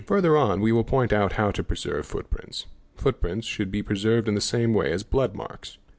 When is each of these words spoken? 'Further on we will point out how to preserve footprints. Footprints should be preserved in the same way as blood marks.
'Further 0.11 0.35
on 0.35 0.61
we 0.61 0.71
will 0.71 0.83
point 0.83 1.13
out 1.13 1.33
how 1.33 1.51
to 1.51 1.63
preserve 1.63 2.07
footprints. 2.07 2.65
Footprints 2.95 3.45
should 3.45 3.69
be 3.69 3.83
preserved 3.83 4.27
in 4.27 4.33
the 4.33 4.41
same 4.41 4.73
way 4.73 4.91
as 4.91 5.03
blood 5.03 5.35
marks. 5.35 5.77